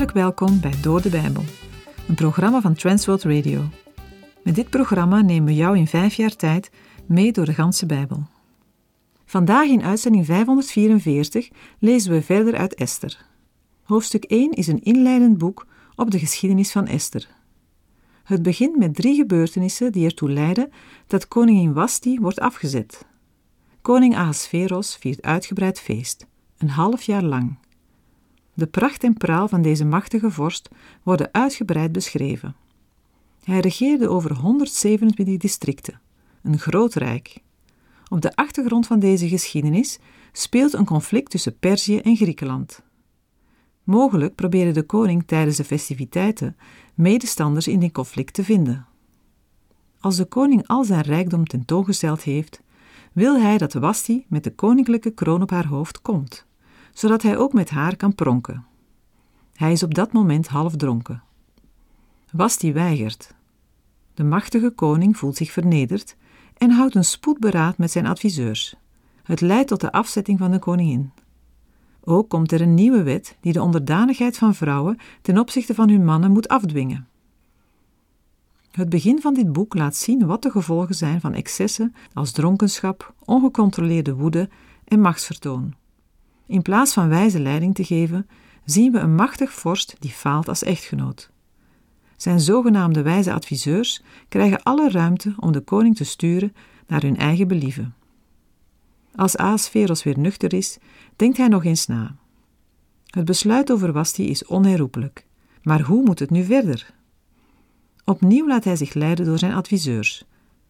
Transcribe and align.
Welkom 0.00 0.60
bij 0.60 0.80
Door 0.82 1.02
de 1.02 1.08
Bijbel, 1.08 1.42
een 2.08 2.14
programma 2.14 2.60
van 2.60 2.74
Transworld 2.74 3.22
Radio. 3.22 3.68
Met 4.42 4.54
dit 4.54 4.70
programma 4.70 5.20
nemen 5.20 5.44
we 5.44 5.54
jou 5.54 5.78
in 5.78 5.86
vijf 5.86 6.14
jaar 6.14 6.36
tijd 6.36 6.70
mee 7.06 7.32
door 7.32 7.44
de 7.44 7.54
ganse 7.54 7.86
Bijbel. 7.86 8.22
Vandaag 9.24 9.68
in 9.68 9.82
uitzending 9.82 10.26
544 10.26 11.48
lezen 11.78 12.12
we 12.12 12.22
verder 12.22 12.56
uit 12.56 12.74
Esther. 12.74 13.26
Hoofdstuk 13.82 14.24
1 14.24 14.50
is 14.50 14.66
een 14.66 14.82
inleidend 14.82 15.38
boek 15.38 15.66
op 15.96 16.10
de 16.10 16.18
geschiedenis 16.18 16.72
van 16.72 16.86
Esther. 16.86 17.28
Het 18.24 18.42
begint 18.42 18.76
met 18.76 18.94
drie 18.94 19.14
gebeurtenissen 19.14 19.92
die 19.92 20.04
ertoe 20.04 20.30
leiden 20.30 20.70
dat 21.06 21.28
koningin 21.28 21.72
Wasti 21.72 22.18
wordt 22.20 22.40
afgezet. 22.40 23.06
Koning 23.82 24.16
Ahasveros 24.16 24.96
viert 24.96 25.22
uitgebreid 25.22 25.80
feest, 25.80 26.26
een 26.58 26.70
half 26.70 27.02
jaar 27.02 27.22
lang. 27.22 27.56
De 28.54 28.66
pracht 28.66 29.04
en 29.04 29.14
praal 29.14 29.48
van 29.48 29.62
deze 29.62 29.84
machtige 29.84 30.30
vorst 30.30 30.68
worden 31.02 31.28
uitgebreid 31.32 31.92
beschreven. 31.92 32.56
Hij 33.44 33.60
regeerde 33.60 34.08
over 34.08 34.36
127 34.36 35.36
districten, 35.36 36.00
een 36.42 36.58
groot 36.58 36.94
rijk. 36.94 37.42
Op 38.08 38.20
de 38.20 38.36
achtergrond 38.36 38.86
van 38.86 38.98
deze 38.98 39.28
geschiedenis 39.28 39.98
speelt 40.32 40.72
een 40.72 40.84
conflict 40.84 41.30
tussen 41.30 41.58
Perzië 41.58 41.98
en 41.98 42.16
Griekenland. 42.16 42.82
Mogelijk 43.84 44.34
probeerde 44.34 44.72
de 44.72 44.82
koning 44.82 45.22
tijdens 45.26 45.56
de 45.56 45.64
festiviteiten 45.64 46.56
medestanders 46.94 47.68
in 47.68 47.80
dit 47.80 47.92
conflict 47.92 48.34
te 48.34 48.44
vinden. 48.44 48.86
Als 50.00 50.16
de 50.16 50.24
koning 50.24 50.66
al 50.66 50.84
zijn 50.84 51.02
rijkdom 51.02 51.44
tentoongesteld 51.44 52.22
heeft, 52.22 52.62
wil 53.12 53.40
hij 53.40 53.58
dat 53.58 53.72
Wasti 53.72 54.24
met 54.28 54.44
de 54.44 54.54
koninklijke 54.54 55.10
kroon 55.10 55.42
op 55.42 55.50
haar 55.50 55.66
hoofd 55.66 56.02
komt, 56.02 56.46
zodat 57.00 57.22
hij 57.22 57.36
ook 57.36 57.52
met 57.52 57.70
haar 57.70 57.96
kan 57.96 58.14
pronken. 58.14 58.64
Hij 59.54 59.72
is 59.72 59.82
op 59.82 59.94
dat 59.94 60.12
moment 60.12 60.48
half 60.48 60.76
dronken. 60.76 61.22
Wasti 62.32 62.72
weigert. 62.72 63.34
De 64.14 64.24
machtige 64.24 64.70
koning 64.70 65.16
voelt 65.16 65.36
zich 65.36 65.52
vernederd 65.52 66.16
en 66.56 66.70
houdt 66.70 66.94
een 66.94 67.04
spoedberaad 67.04 67.78
met 67.78 67.90
zijn 67.90 68.06
adviseurs. 68.06 68.76
Het 69.22 69.40
leidt 69.40 69.68
tot 69.68 69.80
de 69.80 69.92
afzetting 69.92 70.38
van 70.38 70.50
de 70.50 70.58
koningin. 70.58 71.12
Ook 72.00 72.28
komt 72.28 72.52
er 72.52 72.60
een 72.60 72.74
nieuwe 72.74 73.02
wet 73.02 73.36
die 73.40 73.52
de 73.52 73.62
onderdanigheid 73.62 74.38
van 74.38 74.54
vrouwen 74.54 74.98
ten 75.22 75.38
opzichte 75.38 75.74
van 75.74 75.88
hun 75.88 76.04
mannen 76.04 76.30
moet 76.30 76.48
afdwingen. 76.48 77.08
Het 78.70 78.88
begin 78.88 79.20
van 79.20 79.34
dit 79.34 79.52
boek 79.52 79.74
laat 79.74 79.96
zien 79.96 80.26
wat 80.26 80.42
de 80.42 80.50
gevolgen 80.50 80.94
zijn 80.94 81.20
van 81.20 81.34
excessen 81.34 81.94
als 82.12 82.32
dronkenschap, 82.32 83.14
ongecontroleerde 83.24 84.14
woede 84.14 84.48
en 84.84 85.00
machtsvertoon. 85.00 85.78
In 86.50 86.62
plaats 86.62 86.92
van 86.92 87.08
wijze 87.08 87.40
leiding 87.40 87.74
te 87.74 87.84
geven, 87.84 88.28
zien 88.64 88.92
we 88.92 88.98
een 88.98 89.14
machtig 89.14 89.52
vorst 89.52 89.96
die 89.98 90.10
faalt 90.10 90.48
als 90.48 90.62
echtgenoot. 90.62 91.30
Zijn 92.16 92.40
zogenaamde 92.40 93.02
wijze 93.02 93.32
adviseurs 93.32 94.02
krijgen 94.28 94.62
alle 94.62 94.90
ruimte 94.90 95.34
om 95.36 95.52
de 95.52 95.60
koning 95.60 95.96
te 95.96 96.04
sturen 96.04 96.54
naar 96.86 97.02
hun 97.02 97.16
eigen 97.16 97.48
believen. 97.48 97.94
Als 99.14 99.36
Aasveros 99.36 100.02
weer 100.02 100.18
nuchter 100.18 100.52
is, 100.52 100.78
denkt 101.16 101.36
hij 101.36 101.48
nog 101.48 101.64
eens 101.64 101.86
na. 101.86 102.16
Het 103.06 103.24
besluit 103.24 103.72
over 103.72 103.92
Wasti 103.92 104.28
is 104.28 104.44
onherroepelijk. 104.44 105.26
Maar 105.62 105.80
hoe 105.80 106.04
moet 106.04 106.18
het 106.18 106.30
nu 106.30 106.44
verder? 106.44 106.94
Opnieuw 108.04 108.46
laat 108.46 108.64
hij 108.64 108.76
zich 108.76 108.94
leiden 108.94 109.24
door 109.26 109.38
zijn 109.38 109.54
adviseurs. 109.54 110.24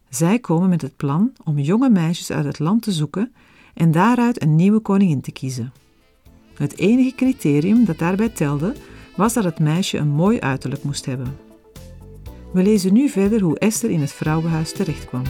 Zij 0.09 0.39
komen 0.39 0.69
met 0.69 0.83
het 0.83 0.97
plan 0.97 1.33
om 1.45 1.59
jonge 1.59 1.91
meisjes 1.91 2.31
uit 2.31 2.45
het 2.45 2.59
land 2.59 2.83
te 2.83 2.93
zoeken 2.93 3.33
en 3.81 3.91
daaruit 3.91 4.43
een 4.43 4.57
nieuwe 4.57 4.81
koningin 4.81 5.21
te 5.21 5.33
kiezen. 5.33 5.73
Het 6.55 6.79
enige 6.79 7.15
criterium 7.15 7.85
dat 7.85 7.99
daarbij 7.99 8.29
telde 8.29 8.75
was 9.17 9.33
dat 9.33 9.45
het 9.45 9.59
meisje 9.59 9.99
een 9.99 10.09
mooi 10.09 10.41
uiterlijk 10.41 10.83
moest 10.83 11.07
hebben. 11.07 11.37
We 12.53 12.63
lezen 12.63 12.93
nu 12.93 13.09
verder 13.09 13.41
hoe 13.41 13.59
Esther 13.59 13.91
in 13.91 14.01
het 14.01 14.13
vrouwenhuis 14.13 14.73
terechtkwam. 14.73 15.23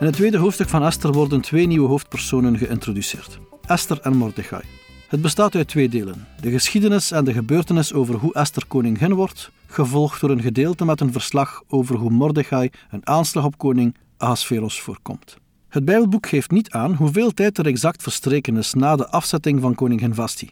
In 0.00 0.06
het 0.06 0.14
tweede 0.14 0.38
hoofdstuk 0.38 0.68
van 0.68 0.82
Esther 0.82 1.12
worden 1.12 1.40
twee 1.40 1.66
nieuwe 1.66 1.88
hoofdpersonen 1.88 2.58
geïntroduceerd: 2.58 3.38
Esther 3.68 4.00
en 4.00 4.16
Mordechai. 4.16 4.62
Het 5.08 5.22
bestaat 5.22 5.54
uit 5.54 5.68
twee 5.68 5.88
delen: 5.88 6.26
de 6.40 6.50
geschiedenis 6.50 7.10
en 7.10 7.24
de 7.24 7.32
gebeurtenis 7.32 7.92
over 7.92 8.14
hoe 8.14 8.34
Esther 8.34 8.66
koningin 8.66 9.14
wordt, 9.14 9.50
gevolgd 9.66 10.20
door 10.20 10.30
een 10.30 10.42
gedeelte 10.42 10.84
met 10.84 11.00
een 11.00 11.12
verslag 11.12 11.62
over 11.68 11.96
hoe 11.96 12.10
Mordechai 12.10 12.70
een 12.90 13.06
aanslag 13.06 13.44
op 13.44 13.58
koning 13.58 13.96
Ahasveros 14.16 14.80
voorkomt. 14.80 15.36
Het 15.68 15.84
Bijbelboek 15.84 16.26
geeft 16.26 16.50
niet 16.50 16.70
aan 16.70 16.94
hoeveel 16.94 17.34
tijd 17.34 17.58
er 17.58 17.66
exact 17.66 18.02
verstreken 18.02 18.56
is 18.56 18.74
na 18.74 18.96
de 18.96 19.08
afzetting 19.08 19.60
van 19.60 19.74
koningin 19.74 20.14
Vasti. 20.14 20.50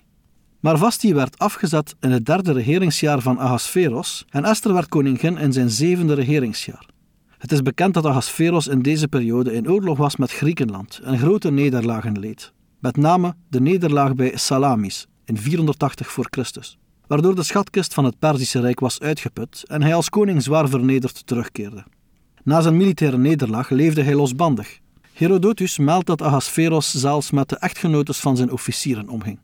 Maar 0.61 0.79
Vasti 0.79 1.15
werd 1.15 1.39
afgezet 1.39 1.95
in 2.01 2.11
het 2.11 2.27
derde 2.27 2.53
regeringsjaar 2.53 3.21
van 3.21 3.39
Ahasveros 3.39 4.25
en 4.31 4.45
Esther 4.45 4.73
werd 4.73 4.89
koningin 4.89 5.39
in 5.39 5.53
zijn 5.53 5.71
zevende 5.71 6.15
regeringsjaar. 6.15 6.87
Het 7.39 7.53
is 7.53 7.63
bekend 7.63 7.95
dat 7.95 8.07
Ahasveros 8.07 8.67
in 8.67 8.83
deze 8.83 9.09
periode 9.09 9.53
in 9.53 9.71
oorlog 9.71 9.99
was 9.99 10.17
met 10.17 10.33
Griekenland 10.33 11.01
en 11.05 11.19
grote 11.19 11.51
nederlagen 11.51 12.19
leed. 12.19 12.55
Met 12.87 12.97
name 12.97 13.35
de 13.49 13.61
nederlaag 13.61 14.15
bij 14.15 14.33
Salamis 14.35 15.07
in 15.25 15.39
480 15.39 16.11
voor 16.13 16.27
Christus, 16.31 16.79
waardoor 17.07 17.35
de 17.35 17.43
schatkist 17.43 17.95
van 17.95 18.05
het 18.05 18.19
Perzische 18.19 18.61
Rijk 18.61 18.81
was 18.81 19.01
uitgeput 19.01 19.65
en 19.67 19.83
hij 19.83 19.95
als 19.95 20.09
koning 20.09 20.43
zwaar 20.43 20.69
vernederd 20.69 21.27
terugkeerde. 21.27 21.85
Na 22.43 22.61
zijn 22.61 22.77
militaire 22.77 23.19
nederlaag 23.19 23.71
leefde 23.71 24.03
hij 24.03 24.15
losbandig. 24.15 24.79
Herodotus 25.13 25.79
meldt 25.79 26.07
dat 26.07 26.23
Ahasveros 26.23 26.91
zelfs 26.91 27.31
met 27.31 27.49
de 27.49 27.57
echtgenotes 27.57 28.19
van 28.19 28.37
zijn 28.37 28.53
officieren 28.53 29.09
omging. 29.09 29.39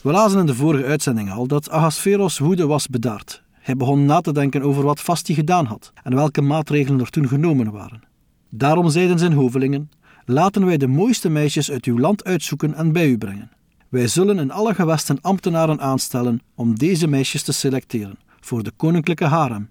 We 0.00 0.10
lazen 0.10 0.40
in 0.40 0.46
de 0.46 0.54
vorige 0.54 0.84
uitzending 0.84 1.30
al 1.30 1.46
dat 1.46 1.70
Ahasveros' 1.70 2.38
woede 2.38 2.66
was 2.66 2.86
bedaard 2.86 3.42
hij 3.60 3.76
begon 3.76 4.04
na 4.04 4.20
te 4.20 4.32
denken 4.32 4.62
over 4.62 4.82
wat 4.82 5.00
Vasti 5.00 5.34
gedaan 5.34 5.66
had 5.66 5.92
en 6.02 6.14
welke 6.14 6.40
maatregelen 6.40 7.00
er 7.00 7.10
toen 7.10 7.28
genomen 7.28 7.70
waren. 7.70 8.02
Daarom 8.50 8.90
zeiden 8.90 9.18
zijn 9.18 9.32
hovelingen: 9.32 9.90
Laten 10.28 10.66
wij 10.66 10.76
de 10.76 10.86
mooiste 10.86 11.28
meisjes 11.28 11.70
uit 11.70 11.84
uw 11.84 11.98
land 11.98 12.24
uitzoeken 12.24 12.74
en 12.74 12.92
bij 12.92 13.08
u 13.08 13.18
brengen. 13.18 13.50
Wij 13.88 14.08
zullen 14.08 14.38
in 14.38 14.50
alle 14.50 14.74
gewesten 14.74 15.20
ambtenaren 15.20 15.80
aanstellen 15.80 16.40
om 16.54 16.78
deze 16.78 17.06
meisjes 17.06 17.42
te 17.42 17.52
selecteren 17.52 18.18
voor 18.40 18.62
de 18.62 18.72
koninklijke 18.76 19.24
harem. 19.24 19.70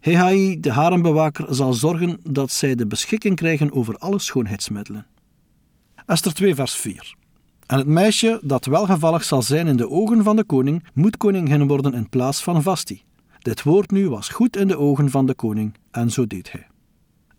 Hehai, 0.00 0.60
de 0.60 0.72
harembewaker, 0.72 1.54
zal 1.54 1.72
zorgen 1.72 2.18
dat 2.22 2.50
zij 2.50 2.74
de 2.74 2.86
beschikking 2.86 3.36
krijgen 3.36 3.72
over 3.72 3.98
alle 3.98 4.18
schoonheidsmiddelen. 4.18 5.06
Esther 6.06 6.34
2, 6.34 6.54
vers 6.54 6.74
4. 6.74 7.14
En 7.66 7.78
het 7.78 7.86
meisje 7.86 8.40
dat 8.42 8.64
welgevallig 8.64 9.24
zal 9.24 9.42
zijn 9.42 9.66
in 9.66 9.76
de 9.76 9.90
ogen 9.90 10.22
van 10.22 10.36
de 10.36 10.44
koning, 10.44 10.84
moet 10.94 11.16
koningin 11.16 11.66
worden 11.66 11.94
in 11.94 12.08
plaats 12.08 12.42
van 12.42 12.62
Vasti. 12.62 13.02
Dit 13.38 13.62
woord 13.62 13.90
nu 13.90 14.08
was 14.08 14.28
goed 14.28 14.56
in 14.56 14.68
de 14.68 14.78
ogen 14.78 15.10
van 15.10 15.26
de 15.26 15.34
koning, 15.34 15.74
en 15.90 16.10
zo 16.10 16.26
deed 16.26 16.52
hij. 16.52 16.66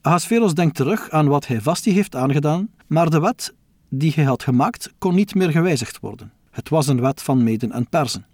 Ahasveros 0.08 0.54
denkt 0.54 0.76
terug 0.76 1.10
aan 1.10 1.28
wat 1.28 1.48
hij 1.48 1.62
Vasti 1.62 1.92
heeft 1.92 2.16
aangedaan, 2.16 2.70
maar 2.88 3.10
de 3.10 3.20
wet 3.20 3.54
die 3.90 4.12
hij 4.16 4.24
had 4.24 4.44
gemaakt 4.44 4.94
kon 4.98 5.16
niet 5.16 5.36
meer 5.36 5.52
gewijzigd 5.52 6.00
worden. 6.00 6.32
Het 6.52 6.70
was 6.70 6.88
een 6.88 7.02
wet 7.02 7.22
van 7.22 7.44
Meden 7.44 7.72
en 7.72 7.90
Perzen. 7.90 8.26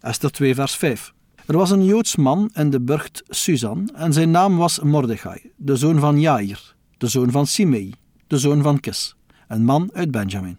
Esther 0.00 0.30
2, 0.30 0.54
vers 0.54 0.76
5. 0.76 1.12
Er 1.46 1.56
was 1.56 1.70
een 1.70 1.84
Joods 1.84 2.16
man 2.16 2.50
in 2.52 2.70
de 2.70 2.80
burcht 2.80 3.22
Susan, 3.28 3.90
en 3.94 4.12
zijn 4.12 4.30
naam 4.30 4.56
was 4.56 4.80
Mordechai, 4.80 5.52
de 5.56 5.76
zoon 5.76 5.98
van 5.98 6.20
Jair, 6.20 6.74
de 6.98 7.06
zoon 7.06 7.30
van 7.30 7.46
Simei, 7.46 7.94
de 8.26 8.38
zoon 8.38 8.62
van 8.62 8.80
Kis, 8.80 9.16
een 9.48 9.64
man 9.64 9.90
uit 9.92 10.10
Benjamin. 10.10 10.58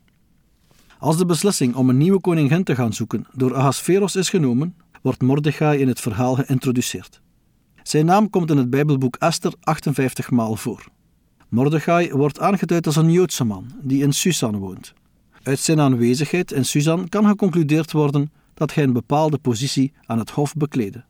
Als 1.00 1.18
de 1.18 1.26
beslissing 1.26 1.76
om 1.76 1.90
een 1.90 1.98
nieuwe 1.98 2.20
koningin 2.20 2.64
te 2.64 2.76
gaan 2.76 2.94
zoeken 2.94 3.26
door 3.34 3.56
Ahasveros 3.56 4.16
is 4.16 4.30
genomen, 4.30 4.76
wordt 5.02 5.22
Mordechai 5.22 5.80
in 5.80 5.88
het 5.88 6.00
verhaal 6.00 6.36
geïntroduceerd. 6.36 7.22
Zijn 7.84 8.06
naam 8.06 8.30
komt 8.30 8.50
in 8.50 8.58
het 8.58 8.70
Bijbelboek 8.70 9.16
Esther 9.16 9.54
58 9.60 10.32
maal 10.32 10.56
voor. 10.56 10.86
Mordechai 11.50 12.12
wordt 12.12 12.40
aangeduid 12.40 12.86
als 12.86 12.96
een 12.96 13.12
Joodse 13.12 13.44
man 13.44 13.72
die 13.82 14.04
in 14.04 14.14
Susan 14.14 14.58
woont. 14.58 14.94
Uit 15.44 15.60
zijn 15.60 15.80
aanwezigheid 15.80 16.52
in 16.52 16.66
Susan 16.66 17.10
kan 17.10 17.26
geconcludeerd 17.26 17.92
worden 17.92 18.32
dat 18.54 18.74
hij 18.74 18.84
een 18.84 18.94
bepaalde 18.94 19.38
positie 19.38 19.94
aan 20.06 20.20
het 20.20 20.30
hof 20.30 20.54
bekleedde. 20.54 21.04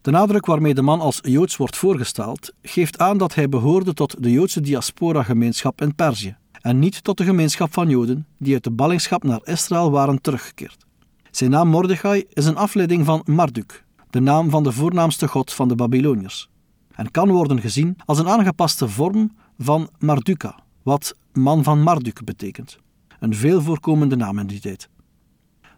De 0.00 0.10
nadruk 0.10 0.46
waarmee 0.46 0.74
de 0.74 0.82
man 0.82 1.00
als 1.00 1.18
Joods 1.22 1.56
wordt 1.56 1.76
voorgesteld, 1.76 2.52
geeft 2.62 2.98
aan 2.98 3.18
dat 3.18 3.34
hij 3.34 3.48
behoorde 3.48 3.94
tot 3.94 4.22
de 4.22 4.30
Joodse 4.30 4.60
diaspora-gemeenschap 4.60 5.80
in 5.80 5.94
Perzië 5.94 6.36
en 6.60 6.78
niet 6.78 7.04
tot 7.04 7.18
de 7.18 7.24
gemeenschap 7.24 7.72
van 7.72 7.88
Joden 7.88 8.26
die 8.38 8.54
uit 8.54 8.64
de 8.64 8.70
ballingschap 8.70 9.22
naar 9.22 9.40
Israël 9.44 9.90
waren 9.90 10.20
teruggekeerd. 10.20 10.84
Zijn 11.30 11.50
naam 11.50 11.68
Mordechai 11.68 12.24
is 12.32 12.46
een 12.46 12.56
afleiding 12.56 13.04
van 13.04 13.22
Marduk, 13.24 13.84
de 14.10 14.20
naam 14.20 14.50
van 14.50 14.62
de 14.62 14.72
voornaamste 14.72 15.28
god 15.28 15.52
van 15.52 15.68
de 15.68 15.74
Babyloniërs, 15.74 16.48
en 16.94 17.10
kan 17.10 17.30
worden 17.30 17.60
gezien 17.60 17.96
als 18.04 18.18
een 18.18 18.28
aangepaste 18.28 18.88
vorm 18.88 19.36
van 19.58 19.88
Marduka, 19.98 20.58
wat 20.82 21.14
man 21.32 21.62
van 21.62 21.82
Marduk 21.82 22.24
betekent. 22.24 22.78
Een 23.20 23.34
veel 23.34 23.62
voorkomende 23.62 24.16
naam 24.16 24.38
in 24.38 24.46
die 24.46 24.60
tijd. 24.60 24.88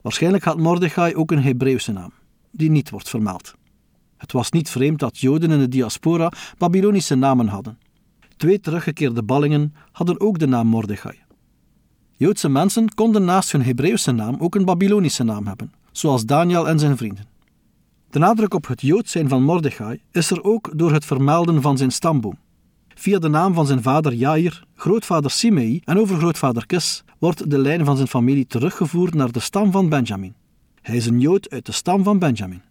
Waarschijnlijk 0.03 0.45
had 0.45 0.59
Mordechai 0.59 1.15
ook 1.15 1.31
een 1.31 1.43
Hebreeuwse 1.43 1.93
naam, 1.93 2.13
die 2.51 2.71
niet 2.71 2.91
wordt 2.91 3.09
vermeld. 3.09 3.55
Het 4.17 4.33
was 4.33 4.51
niet 4.51 4.71
vreemd 4.71 4.99
dat 4.99 5.19
Joden 5.19 5.51
in 5.51 5.59
de 5.59 5.69
diaspora 5.69 6.33
Babylonische 6.59 7.15
namen 7.15 7.49
hadden. 7.49 7.79
Twee 8.37 8.61
teruggekeerde 8.61 9.23
ballingen 9.23 9.75
hadden 9.93 10.21
ook 10.21 10.39
de 10.39 10.47
naam 10.47 10.67
Mordechai. 10.67 11.19
Joodse 12.17 12.49
mensen 12.49 12.95
konden 12.95 13.25
naast 13.25 13.53
hun 13.53 13.63
Hebreeuwse 13.63 14.13
naam 14.13 14.37
ook 14.39 14.55
een 14.55 14.65
Babylonische 14.65 15.25
naam 15.25 15.47
hebben, 15.47 15.73
zoals 15.93 16.25
Daniel 16.25 16.69
en 16.69 16.79
zijn 16.79 16.97
vrienden. 16.97 17.32
De 18.13 18.19
nadruk 18.19 18.55
op 18.55 18.67
het 18.67 18.81
Jood 18.81 19.09
zijn 19.09 19.29
van 19.29 19.43
Mordechai 19.43 20.01
is 20.11 20.31
er 20.31 20.45
ook 20.45 20.71
door 20.75 20.93
het 20.93 21.05
vermelden 21.05 21.63
van 21.63 21.77
zijn 21.77 21.91
stamboom. 21.91 22.39
Via 22.95 23.19
de 23.19 23.29
naam 23.29 23.55
van 23.55 23.67
zijn 23.67 23.83
vader 23.83 24.13
Jair, 24.13 24.65
grootvader 24.75 25.31
Simei 25.31 25.81
en 25.85 25.99
overgrootvader 25.99 26.67
Kis 26.67 27.05
wordt 27.19 27.51
de 27.51 27.59
lijn 27.59 27.85
van 27.85 27.97
zijn 27.97 28.09
familie 28.09 28.47
teruggevoerd 28.47 29.15
naar 29.15 29.33
de 29.33 29.41
stam 29.41 29.73
van 29.73 29.89
Benjamin. 29.89 30.35
Hij 30.83 30.97
is 30.97 31.07
een 31.07 31.21
Jood 31.21 31.51
uit 31.51 31.67
de 31.67 31.73
stam 31.73 32.03
van 32.03 32.19
Benjamin. 32.19 32.63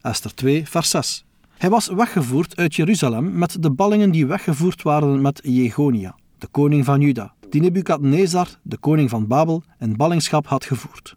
Esther 0.00 0.34
2, 0.34 0.68
vers 0.68 0.90
6. 0.90 1.24
Hij 1.58 1.70
was 1.70 1.88
weggevoerd 1.88 2.56
uit 2.56 2.74
Jeruzalem 2.74 3.38
met 3.38 3.62
de 3.62 3.70
ballingen 3.70 4.10
die 4.10 4.26
weggevoerd 4.26 4.82
waren 4.82 5.20
met 5.20 5.40
Jegonia, 5.42 6.16
de 6.38 6.46
koning 6.46 6.84
van 6.84 7.00
Juda, 7.00 7.34
die 7.50 7.60
Nebukadnezar, 7.60 8.48
de 8.62 8.78
koning 8.78 9.10
van 9.10 9.26
Babel, 9.26 9.62
in 9.78 9.96
ballingschap 9.96 10.46
had 10.46 10.64
gevoerd. 10.64 11.16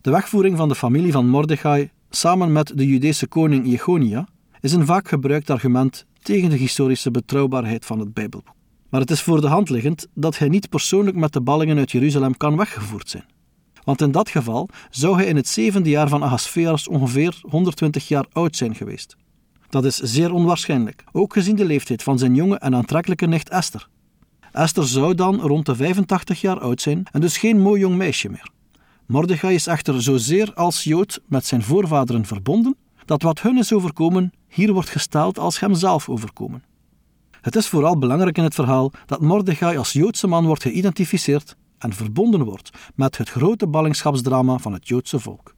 De 0.00 0.10
wegvoering 0.10 0.56
van 0.56 0.68
de 0.68 0.74
familie 0.74 1.12
van 1.12 1.28
Mordechai 1.28 1.90
samen 2.10 2.52
met 2.52 2.72
de 2.74 2.86
Judese 2.86 3.26
koning 3.26 3.66
Jegonia 3.66 4.28
is 4.60 4.72
een 4.72 4.86
vaak 4.86 5.08
gebruikt 5.08 5.50
argument 5.50 6.06
tegen 6.22 6.50
de 6.50 6.56
historische 6.56 7.10
betrouwbaarheid 7.10 7.86
van 7.86 7.98
het 7.98 8.14
Bijbelboek. 8.14 8.54
Maar 8.88 9.00
het 9.00 9.10
is 9.10 9.22
voor 9.22 9.40
de 9.40 9.46
hand 9.46 9.70
liggend 9.70 10.06
dat 10.14 10.38
hij 10.38 10.48
niet 10.48 10.68
persoonlijk 10.68 11.16
met 11.16 11.32
de 11.32 11.40
ballingen 11.40 11.78
uit 11.78 11.90
Jeruzalem 11.90 12.36
kan 12.36 12.56
weggevoerd 12.56 13.08
zijn. 13.08 13.24
Want 13.84 14.00
in 14.00 14.10
dat 14.10 14.28
geval 14.28 14.68
zou 14.90 15.16
hij 15.16 15.26
in 15.26 15.36
het 15.36 15.48
zevende 15.48 15.90
jaar 15.90 16.08
van 16.08 16.22
Ahasveras 16.22 16.88
ongeveer 16.88 17.38
120 17.42 18.08
jaar 18.08 18.26
oud 18.32 18.56
zijn 18.56 18.74
geweest. 18.74 19.16
Dat 19.68 19.84
is 19.84 19.96
zeer 19.96 20.32
onwaarschijnlijk, 20.32 21.04
ook 21.12 21.32
gezien 21.32 21.56
de 21.56 21.64
leeftijd 21.64 22.02
van 22.02 22.18
zijn 22.18 22.34
jonge 22.34 22.58
en 22.58 22.74
aantrekkelijke 22.74 23.26
nicht 23.26 23.48
Esther. 23.48 23.88
Esther 24.52 24.86
zou 24.86 25.14
dan 25.14 25.40
rond 25.40 25.66
de 25.66 25.74
85 25.74 26.40
jaar 26.40 26.60
oud 26.60 26.80
zijn 26.80 27.02
en 27.12 27.20
dus 27.20 27.38
geen 27.38 27.60
mooi 27.60 27.80
jong 27.80 27.96
meisje 27.96 28.28
meer. 28.28 28.50
Mordechai 29.10 29.54
is 29.54 29.66
echter 29.66 30.02
zozeer 30.02 30.54
als 30.54 30.84
Jood 30.84 31.20
met 31.26 31.46
zijn 31.46 31.62
voorvaderen 31.62 32.24
verbonden, 32.24 32.76
dat 33.04 33.22
wat 33.22 33.40
hun 33.40 33.58
is 33.58 33.72
overkomen 33.72 34.32
hier 34.48 34.72
wordt 34.72 34.88
gesteld 34.88 35.38
als 35.38 35.60
hemzelf 35.60 36.08
overkomen. 36.08 36.62
Het 37.40 37.56
is 37.56 37.66
vooral 37.66 37.98
belangrijk 37.98 38.38
in 38.38 38.44
het 38.44 38.54
verhaal 38.54 38.92
dat 39.06 39.20
Mordechai 39.20 39.76
als 39.76 39.92
Joodse 39.92 40.26
man 40.26 40.46
wordt 40.46 40.62
geïdentificeerd 40.62 41.56
en 41.78 41.92
verbonden 41.92 42.44
wordt 42.44 42.70
met 42.94 43.18
het 43.18 43.28
grote 43.28 43.66
ballingschapsdrama 43.66 44.58
van 44.58 44.72
het 44.72 44.88
Joodse 44.88 45.20
volk. 45.20 45.54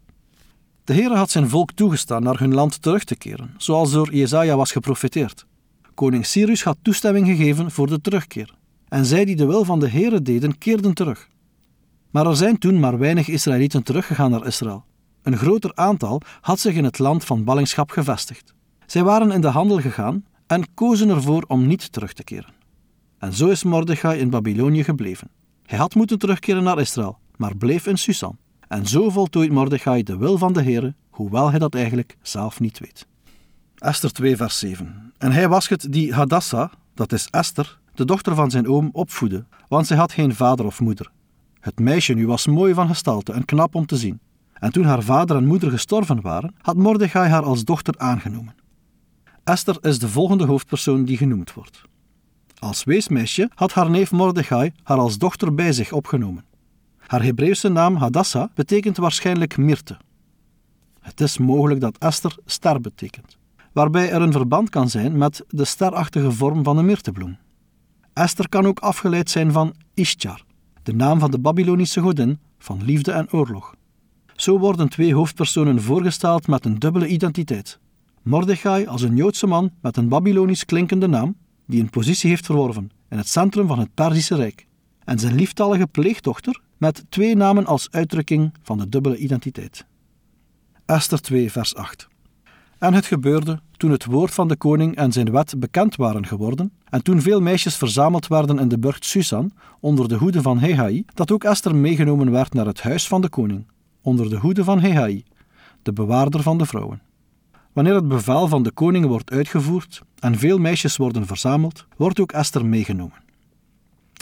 De 0.84 0.92
Heer 0.92 1.16
had 1.16 1.30
zijn 1.30 1.48
volk 1.48 1.72
toegestaan 1.72 2.22
naar 2.22 2.38
hun 2.38 2.54
land 2.54 2.82
terug 2.82 3.04
te 3.04 3.16
keren, 3.16 3.54
zoals 3.56 3.92
door 3.92 4.14
Jezaja 4.14 4.56
was 4.56 4.72
geprofeteerd. 4.72 5.46
Koning 5.94 6.26
Cyrus 6.26 6.62
had 6.62 6.78
toestemming 6.82 7.26
gegeven 7.26 7.70
voor 7.70 7.86
de 7.86 8.00
terugkeer, 8.00 8.54
en 8.88 9.04
zij 9.04 9.24
die 9.24 9.36
de 9.36 9.46
wil 9.46 9.64
van 9.64 9.80
de 9.80 9.88
Heere 9.88 10.22
deden, 10.22 10.58
keerden 10.58 10.94
terug. 10.94 11.30
Maar 12.12 12.26
er 12.26 12.36
zijn 12.36 12.58
toen 12.58 12.80
maar 12.80 12.98
weinig 12.98 13.28
Israëlieten 13.28 13.82
teruggegaan 13.82 14.30
naar 14.30 14.46
Israël. 14.46 14.84
Een 15.22 15.36
groter 15.36 15.70
aantal 15.74 16.20
had 16.40 16.58
zich 16.60 16.74
in 16.74 16.84
het 16.84 16.98
land 16.98 17.24
van 17.24 17.44
ballingschap 17.44 17.90
gevestigd. 17.90 18.54
Zij 18.86 19.02
waren 19.02 19.30
in 19.30 19.40
de 19.40 19.48
handel 19.48 19.80
gegaan 19.80 20.24
en 20.46 20.74
kozen 20.74 21.08
ervoor 21.08 21.44
om 21.48 21.66
niet 21.66 21.92
terug 21.92 22.12
te 22.12 22.24
keren. 22.24 22.52
En 23.18 23.32
zo 23.32 23.48
is 23.48 23.62
Mordechai 23.62 24.20
in 24.20 24.30
Babylonië 24.30 24.84
gebleven. 24.84 25.30
Hij 25.62 25.78
had 25.78 25.94
moeten 25.94 26.18
terugkeren 26.18 26.62
naar 26.62 26.80
Israël, 26.80 27.18
maar 27.36 27.56
bleef 27.56 27.86
in 27.86 27.98
Susan. 27.98 28.38
En 28.68 28.86
zo 28.86 29.10
voltooit 29.10 29.52
Mordechai 29.52 30.02
de 30.02 30.16
wil 30.16 30.38
van 30.38 30.52
de 30.52 30.62
Heere, 30.62 30.94
hoewel 31.10 31.50
hij 31.50 31.58
dat 31.58 31.74
eigenlijk 31.74 32.16
zelf 32.22 32.60
niet 32.60 32.78
weet. 32.78 33.06
Esther 33.78 34.12
2, 34.12 34.36
vers 34.36 34.58
7. 34.58 35.12
En 35.18 35.32
hij 35.32 35.48
was 35.48 35.68
het 35.68 35.86
die 35.92 36.14
Hadassah, 36.14 36.72
dat 36.94 37.12
is 37.12 37.28
Esther, 37.30 37.78
de 37.94 38.04
dochter 38.04 38.34
van 38.34 38.50
zijn 38.50 38.68
oom, 38.68 38.88
opvoedde, 38.92 39.44
want 39.68 39.86
zij 39.86 39.96
had 39.96 40.12
geen 40.12 40.34
vader 40.34 40.66
of 40.66 40.80
moeder. 40.80 41.10
Het 41.62 41.78
meisje 41.78 42.12
nu 42.12 42.26
was 42.26 42.46
mooi 42.46 42.74
van 42.74 42.88
gestalte 42.88 43.32
en 43.32 43.44
knap 43.44 43.74
om 43.74 43.86
te 43.86 43.96
zien. 43.96 44.20
En 44.52 44.72
toen 44.72 44.84
haar 44.84 45.02
vader 45.02 45.36
en 45.36 45.46
moeder 45.46 45.70
gestorven 45.70 46.20
waren, 46.20 46.54
had 46.60 46.76
Mordechai 46.76 47.28
haar 47.28 47.42
als 47.42 47.64
dochter 47.64 47.94
aangenomen. 47.98 48.54
Esther 49.44 49.76
is 49.80 49.98
de 49.98 50.08
volgende 50.08 50.44
hoofdpersoon 50.44 51.04
die 51.04 51.16
genoemd 51.16 51.52
wordt. 51.52 51.82
Als 52.58 52.84
weesmeisje 52.84 53.50
had 53.54 53.72
haar 53.72 53.90
neef 53.90 54.12
Mordechai 54.12 54.72
haar 54.82 54.98
als 54.98 55.18
dochter 55.18 55.54
bij 55.54 55.72
zich 55.72 55.92
opgenomen. 55.92 56.44
Haar 56.98 57.22
Hebreeuwse 57.22 57.68
naam 57.68 57.96
Hadassah 57.96 58.48
betekent 58.54 58.96
waarschijnlijk 58.96 59.56
Mirte. 59.56 59.96
Het 61.00 61.20
is 61.20 61.38
mogelijk 61.38 61.80
dat 61.80 61.98
Esther 61.98 62.36
ster 62.46 62.80
betekent, 62.80 63.38
waarbij 63.72 64.10
er 64.10 64.22
een 64.22 64.32
verband 64.32 64.68
kan 64.68 64.88
zijn 64.88 65.18
met 65.18 65.44
de 65.48 65.64
sterachtige 65.64 66.32
vorm 66.32 66.64
van 66.64 66.76
de 66.76 66.82
myrtebloem. 66.82 67.38
Esther 68.12 68.48
kan 68.48 68.66
ook 68.66 68.78
afgeleid 68.78 69.30
zijn 69.30 69.52
van 69.52 69.74
Ishtar, 69.94 70.44
de 70.82 70.94
naam 70.94 71.18
van 71.18 71.30
de 71.30 71.38
Babylonische 71.38 72.00
godin 72.00 72.38
van 72.58 72.84
liefde 72.84 73.12
en 73.12 73.32
oorlog. 73.32 73.74
Zo 74.34 74.58
worden 74.58 74.88
twee 74.88 75.14
hoofdpersonen 75.14 75.82
voorgesteld 75.82 76.46
met 76.46 76.64
een 76.64 76.78
dubbele 76.78 77.06
identiteit. 77.06 77.78
Mordechai 78.22 78.86
als 78.86 79.02
een 79.02 79.16
Joodse 79.16 79.46
man 79.46 79.70
met 79.80 79.96
een 79.96 80.08
Babylonisch 80.08 80.64
klinkende 80.64 81.06
naam, 81.06 81.36
die 81.66 81.80
een 81.80 81.90
positie 81.90 82.30
heeft 82.30 82.46
verworven 82.46 82.90
in 83.08 83.16
het 83.16 83.28
centrum 83.28 83.66
van 83.66 83.78
het 83.78 83.94
Perzische 83.94 84.34
Rijk, 84.34 84.66
en 85.04 85.18
zijn 85.18 85.34
lieftallige 85.34 85.86
pleegdochter 85.86 86.60
met 86.76 87.04
twee 87.08 87.36
namen 87.36 87.66
als 87.66 87.90
uitdrukking 87.90 88.54
van 88.62 88.78
de 88.78 88.88
dubbele 88.88 89.16
identiteit. 89.16 89.86
Esther 90.86 91.20
2, 91.20 91.52
vers 91.52 91.74
8. 91.74 92.08
En 92.82 92.94
het 92.94 93.06
gebeurde 93.06 93.60
toen 93.76 93.90
het 93.90 94.04
woord 94.04 94.34
van 94.34 94.48
de 94.48 94.56
koning 94.56 94.96
en 94.96 95.12
zijn 95.12 95.32
wet 95.32 95.54
bekend 95.58 95.96
waren 95.96 96.26
geworden, 96.26 96.72
en 96.84 97.02
toen 97.02 97.20
veel 97.20 97.40
meisjes 97.40 97.76
verzameld 97.76 98.26
werden 98.26 98.58
in 98.58 98.68
de 98.68 98.78
burcht 98.78 99.04
Susan, 99.04 99.52
onder 99.80 100.08
de 100.08 100.14
hoede 100.14 100.42
van 100.42 100.58
Hehai, 100.58 101.04
dat 101.14 101.30
ook 101.30 101.44
Esther 101.44 101.74
meegenomen 101.74 102.30
werd 102.30 102.54
naar 102.54 102.66
het 102.66 102.82
huis 102.82 103.08
van 103.08 103.20
de 103.20 103.28
koning, 103.28 103.66
onder 104.00 104.30
de 104.30 104.36
hoede 104.36 104.64
van 104.64 104.80
Hehai, 104.80 105.24
de 105.82 105.92
bewaarder 105.92 106.42
van 106.42 106.58
de 106.58 106.66
vrouwen. 106.66 107.02
Wanneer 107.72 107.94
het 107.94 108.08
bevel 108.08 108.48
van 108.48 108.62
de 108.62 108.70
koning 108.70 109.06
wordt 109.06 109.30
uitgevoerd 109.30 110.02
en 110.18 110.38
veel 110.38 110.58
meisjes 110.58 110.96
worden 110.96 111.26
verzameld, 111.26 111.86
wordt 111.96 112.20
ook 112.20 112.32
Esther 112.32 112.66
meegenomen. 112.66 113.22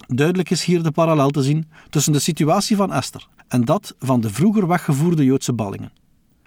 Duidelijk 0.07 0.51
is 0.51 0.65
hier 0.65 0.83
de 0.83 0.91
parallel 0.91 1.31
te 1.31 1.43
zien 1.43 1.69
tussen 1.91 2.13
de 2.13 2.19
situatie 2.19 2.77
van 2.77 2.93
Esther 2.93 3.29
en 3.49 3.65
dat 3.65 3.95
van 3.99 4.21
de 4.21 4.31
vroeger 4.31 4.67
weggevoerde 4.67 5.25
Joodse 5.25 5.53
ballingen. 5.53 5.93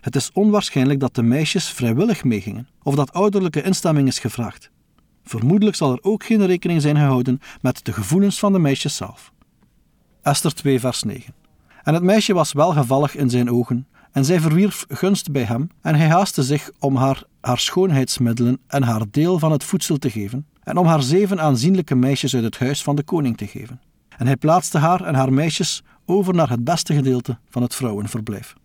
Het 0.03 0.15
is 0.15 0.31
onwaarschijnlijk 0.33 0.99
dat 0.99 1.15
de 1.15 1.23
meisjes 1.23 1.69
vrijwillig 1.69 2.23
meegingen 2.23 2.67
of 2.81 2.95
dat 2.95 3.13
ouderlijke 3.13 3.61
instemming 3.61 4.07
is 4.07 4.19
gevraagd. 4.19 4.71
Vermoedelijk 5.23 5.75
zal 5.75 5.91
er 5.91 5.99
ook 6.01 6.23
geen 6.23 6.45
rekening 6.45 6.81
zijn 6.81 6.95
gehouden 6.95 7.41
met 7.61 7.85
de 7.85 7.93
gevoelens 7.93 8.39
van 8.39 8.53
de 8.53 8.59
meisjes 8.59 8.95
zelf. 8.95 9.31
Esther 10.21 10.53
2, 10.53 10.79
vers 10.79 11.03
9. 11.03 11.33
En 11.83 11.93
het 11.93 12.03
meisje 12.03 12.33
was 12.33 12.53
welgevallig 12.53 13.15
in 13.15 13.29
zijn 13.29 13.51
ogen, 13.51 13.87
en 14.11 14.25
zij 14.25 14.39
verwierf 14.39 14.85
gunst 14.87 15.31
bij 15.31 15.43
hem, 15.43 15.69
en 15.81 15.95
hij 15.95 16.07
haastte 16.07 16.43
zich 16.43 16.71
om 16.79 16.95
haar 16.95 17.23
haar 17.41 17.59
schoonheidsmiddelen 17.59 18.59
en 18.67 18.83
haar 18.83 19.03
deel 19.11 19.39
van 19.39 19.51
het 19.51 19.63
voedsel 19.63 19.97
te 19.97 20.09
geven, 20.09 20.45
en 20.63 20.77
om 20.77 20.85
haar 20.85 21.01
zeven 21.01 21.41
aanzienlijke 21.41 21.95
meisjes 21.95 22.35
uit 22.35 22.43
het 22.43 22.59
huis 22.59 22.83
van 22.83 22.95
de 22.95 23.03
koning 23.03 23.37
te 23.37 23.47
geven. 23.47 23.81
En 24.17 24.25
hij 24.25 24.37
plaatste 24.37 24.77
haar 24.77 25.01
en 25.01 25.15
haar 25.15 25.33
meisjes 25.33 25.83
over 26.05 26.33
naar 26.33 26.49
het 26.49 26.63
beste 26.63 26.93
gedeelte 26.93 27.37
van 27.49 27.61
het 27.61 27.75
vrouwenverblijf. 27.75 28.55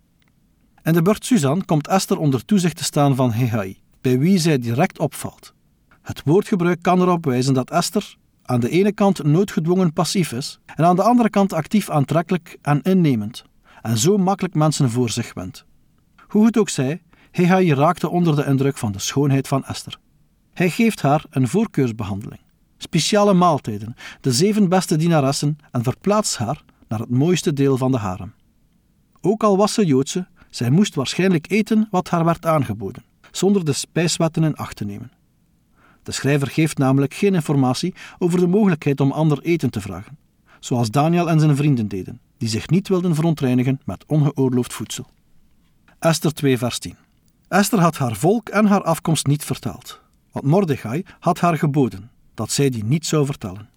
In 0.89 0.95
de 0.95 1.01
burcht 1.01 1.25
Suzanne 1.25 1.65
komt 1.65 1.87
Esther 1.87 2.19
onder 2.19 2.45
toezicht 2.45 2.77
te 2.77 2.83
staan 2.83 3.15
van 3.15 3.31
Hehai, 3.31 3.77
bij 4.01 4.19
wie 4.19 4.37
zij 4.37 4.59
direct 4.59 4.99
opvalt. 4.99 5.53
Het 6.01 6.21
woordgebruik 6.25 6.81
kan 6.81 7.01
erop 7.01 7.25
wijzen 7.25 7.53
dat 7.53 7.71
Esther 7.71 8.15
aan 8.43 8.59
de 8.59 8.69
ene 8.69 8.91
kant 8.91 9.23
noodgedwongen 9.23 9.93
passief 9.93 10.31
is 10.31 10.59
en 10.65 10.85
aan 10.85 10.95
de 10.95 11.03
andere 11.03 11.29
kant 11.29 11.53
actief 11.53 11.89
aantrekkelijk 11.89 12.57
en 12.61 12.81
innemend, 12.81 13.43
en 13.81 13.97
zo 13.97 14.17
makkelijk 14.17 14.55
mensen 14.55 14.89
voor 14.89 15.09
zich 15.09 15.33
wint. 15.33 15.65
Hoe 16.27 16.45
het 16.45 16.57
ook 16.57 16.69
zij, 16.69 17.01
Hehai 17.31 17.73
raakte 17.73 18.09
onder 18.09 18.35
de 18.35 18.45
indruk 18.45 18.77
van 18.77 18.91
de 18.91 18.99
schoonheid 18.99 19.47
van 19.47 19.65
Esther. 19.65 19.97
Hij 20.53 20.69
geeft 20.69 21.01
haar 21.01 21.25
een 21.29 21.47
voorkeursbehandeling, 21.47 22.41
speciale 22.77 23.33
maaltijden, 23.33 23.95
de 24.21 24.31
zeven 24.31 24.69
beste 24.69 24.95
dienaressen 24.95 25.57
en 25.71 25.83
verplaatst 25.83 26.37
haar 26.37 26.63
naar 26.87 26.99
het 26.99 27.09
mooiste 27.09 27.53
deel 27.53 27.77
van 27.77 27.91
de 27.91 27.97
harem. 27.97 28.33
Ook 29.21 29.43
al 29.43 29.57
was 29.57 29.73
ze 29.73 29.85
Joodse, 29.85 30.27
zij 30.49 30.69
moest 30.69 30.95
waarschijnlijk 30.95 31.51
eten 31.51 31.87
wat 31.91 32.09
haar 32.09 32.25
werd 32.25 32.45
aangeboden, 32.45 33.03
zonder 33.31 33.65
de 33.65 33.73
spijswetten 33.73 34.43
in 34.43 34.55
acht 34.55 34.75
te 34.75 34.85
nemen. 34.85 35.11
De 36.03 36.11
schrijver 36.11 36.47
geeft 36.47 36.77
namelijk 36.77 37.13
geen 37.13 37.33
informatie 37.33 37.93
over 38.17 38.39
de 38.39 38.47
mogelijkheid 38.47 39.01
om 39.01 39.11
ander 39.11 39.41
eten 39.41 39.69
te 39.69 39.81
vragen, 39.81 40.17
zoals 40.59 40.89
Daniel 40.89 41.29
en 41.29 41.39
zijn 41.39 41.55
vrienden 41.55 41.87
deden, 41.87 42.19
die 42.37 42.49
zich 42.49 42.69
niet 42.69 42.87
wilden 42.87 43.15
verontreinigen 43.15 43.79
met 43.85 44.05
ongeoorloofd 44.07 44.73
voedsel. 44.73 45.07
Esther 45.99 46.33
2, 46.33 46.57
vers 46.57 46.79
10. 46.79 46.95
Esther 47.47 47.79
had 47.79 47.97
haar 47.97 48.15
volk 48.15 48.49
en 48.49 48.65
haar 48.65 48.83
afkomst 48.83 49.27
niet 49.27 49.43
verteld, 49.43 50.01
want 50.31 50.45
Mordechai 50.45 51.03
had 51.19 51.39
haar 51.39 51.57
geboden 51.57 52.11
dat 52.33 52.51
zij 52.51 52.69
die 52.69 52.83
niet 52.83 53.05
zou 53.05 53.25
vertellen. 53.25 53.69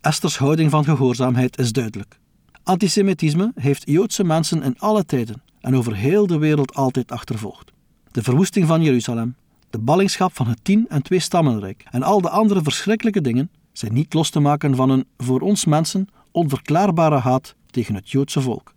Esters 0.00 0.38
houding 0.38 0.70
van 0.70 0.84
gehoorzaamheid 0.84 1.58
is 1.58 1.72
duidelijk. 1.72 2.18
Antisemitisme 2.62 3.52
heeft 3.54 3.82
Joodse 3.86 4.24
mensen 4.24 4.62
in 4.62 4.78
alle 4.78 5.04
tijden 5.04 5.42
en 5.60 5.76
over 5.76 5.96
heel 5.96 6.26
de 6.26 6.38
wereld 6.38 6.74
altijd 6.74 7.12
achtervolgd. 7.12 7.72
de 8.10 8.22
verwoesting 8.22 8.66
van 8.66 8.82
Jeruzalem, 8.82 9.34
de 9.70 9.78
ballingschap 9.78 10.36
van 10.36 10.48
het 10.48 10.64
tien 10.64 10.86
en 10.88 11.02
twee 11.02 11.18
stammenrijk 11.18 11.84
en 11.90 12.02
al 12.02 12.20
de 12.20 12.30
andere 12.30 12.62
verschrikkelijke 12.62 13.20
dingen 13.20 13.50
zijn 13.72 13.92
niet 13.92 14.14
los 14.14 14.30
te 14.30 14.40
maken 14.40 14.76
van 14.76 14.90
een 14.90 15.06
voor 15.16 15.40
ons 15.40 15.64
mensen 15.64 16.08
onverklaarbare 16.30 17.18
haat 17.18 17.54
tegen 17.70 17.94
het 17.94 18.10
Joodse 18.10 18.40
volk. 18.40 18.74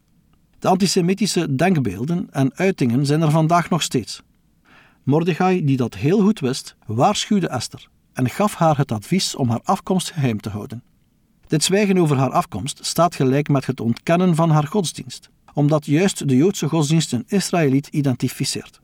De 0.59 0.67
antisemitische 0.67 1.55
denkbeelden 1.55 2.27
en 2.31 2.55
uitingen 2.55 3.05
zijn 3.05 3.21
er 3.21 3.31
vandaag 3.31 3.69
nog 3.69 3.81
steeds. 3.81 4.21
Mordechai, 5.03 5.65
die 5.65 5.77
dat 5.77 5.95
heel 5.95 6.21
goed 6.21 6.39
wist, 6.39 6.75
waarschuwde 6.85 7.47
Esther 7.47 7.87
en 8.13 8.29
gaf 8.29 8.55
haar 8.55 8.77
het 8.77 8.91
advies 8.91 9.35
om 9.35 9.49
haar 9.49 9.61
afkomst 9.63 10.11
geheim 10.11 10.39
te 10.39 10.49
houden. 10.49 10.83
Dit 11.47 11.63
zwijgen 11.63 11.97
over 11.97 12.17
haar 12.17 12.31
afkomst 12.31 12.85
staat 12.85 13.15
gelijk 13.15 13.47
met 13.47 13.65
het 13.65 13.79
ontkennen 13.79 14.35
van 14.35 14.49
haar 14.49 14.67
godsdienst, 14.67 15.29
omdat 15.53 15.86
juist 15.86 16.27
de 16.27 16.36
Joodse 16.36 16.69
godsdienst 16.69 17.13
een 17.13 17.24
Israëliet 17.27 17.88
identificeert. 17.88 18.81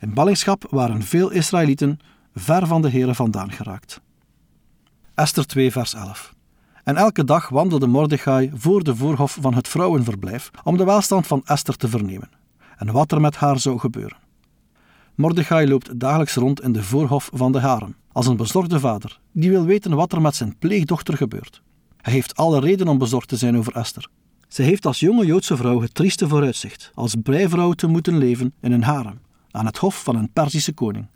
In 0.00 0.14
ballingschap 0.14 0.66
waren 0.70 1.02
veel 1.02 1.30
Israëlieten 1.30 1.98
ver 2.34 2.66
van 2.66 2.82
de 2.82 2.90
Here 2.90 3.14
vandaan 3.14 3.52
geraakt. 3.52 4.00
Esther 5.14 5.46
2, 5.46 5.70
vers 5.70 5.94
11. 5.94 6.34
En 6.84 6.96
elke 6.96 7.24
dag 7.24 7.48
wandelde 7.48 7.86
Mordechai 7.86 8.50
voor 8.54 8.84
de 8.84 8.96
voorhof 8.96 9.38
van 9.40 9.54
het 9.54 9.68
vrouwenverblijf 9.68 10.50
om 10.64 10.76
de 10.76 10.84
welstand 10.84 11.26
van 11.26 11.42
Esther 11.44 11.76
te 11.76 11.88
vernemen 11.88 12.30
en 12.76 12.92
wat 12.92 13.12
er 13.12 13.20
met 13.20 13.36
haar 13.36 13.58
zou 13.58 13.78
gebeuren. 13.78 14.16
Mordechai 15.14 15.68
loopt 15.68 16.00
dagelijks 16.00 16.34
rond 16.34 16.60
in 16.60 16.72
de 16.72 16.82
voorhof 16.82 17.30
van 17.32 17.52
de 17.52 17.60
harem, 17.60 17.96
als 18.12 18.26
een 18.26 18.36
bezorgde 18.36 18.80
vader 18.80 19.20
die 19.32 19.50
wil 19.50 19.64
weten 19.64 19.94
wat 19.94 20.12
er 20.12 20.20
met 20.20 20.34
zijn 20.34 20.58
pleegdochter 20.58 21.16
gebeurt. 21.16 21.62
Hij 22.00 22.12
heeft 22.12 22.36
alle 22.36 22.60
reden 22.60 22.88
om 22.88 22.98
bezorgd 22.98 23.28
te 23.28 23.36
zijn 23.36 23.56
over 23.56 23.76
Esther. 23.76 24.08
Ze 24.54 24.62
heeft 24.62 24.86
als 24.86 25.00
jonge 25.00 25.26
Joodse 25.26 25.56
vrouw 25.56 25.80
het 25.80 25.94
trieste 25.94 26.28
vooruitzicht 26.28 26.90
als 26.94 27.14
breivrouw 27.22 27.72
te 27.72 27.86
moeten 27.86 28.18
leven 28.18 28.52
in 28.60 28.72
een 28.72 28.82
harem, 28.82 29.20
aan 29.50 29.66
het 29.66 29.76
hof 29.76 30.02
van 30.02 30.16
een 30.16 30.32
Perzische 30.32 30.72
koning. 30.72 31.06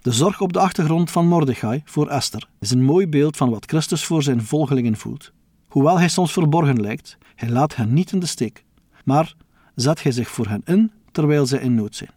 De 0.00 0.12
zorg 0.12 0.40
op 0.40 0.52
de 0.52 0.58
achtergrond 0.58 1.10
van 1.10 1.26
Mordechai 1.26 1.82
voor 1.84 2.08
Esther 2.08 2.48
is 2.60 2.70
een 2.70 2.84
mooi 2.84 3.08
beeld 3.08 3.36
van 3.36 3.50
wat 3.50 3.64
Christus 3.66 4.04
voor 4.04 4.22
zijn 4.22 4.42
volgelingen 4.42 4.96
voelt. 4.96 5.32
Hoewel 5.68 5.98
hij 5.98 6.08
soms 6.08 6.32
verborgen 6.32 6.80
lijkt, 6.80 7.18
hij 7.34 7.48
laat 7.48 7.76
hen 7.76 7.92
niet 7.92 8.12
in 8.12 8.20
de 8.20 8.26
steek, 8.26 8.64
maar 9.04 9.34
zet 9.74 10.02
hij 10.02 10.12
zich 10.12 10.28
voor 10.28 10.48
hen 10.48 10.62
in 10.64 10.92
terwijl 11.12 11.46
zij 11.46 11.60
in 11.60 11.74
nood 11.74 11.96
zijn. 11.96 12.10